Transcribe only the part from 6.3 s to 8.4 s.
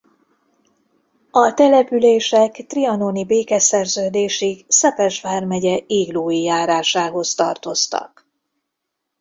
járásához tartoztak.